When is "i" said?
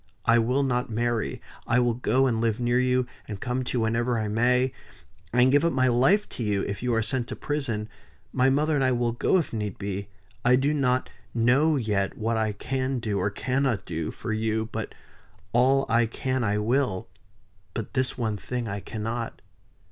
0.25-0.39, 1.67-1.79, 4.17-4.27, 8.83-8.93, 10.43-10.55, 12.35-12.51, 15.87-16.07, 16.43-16.57, 18.67-18.79